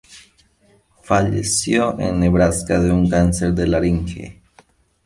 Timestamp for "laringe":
3.67-4.41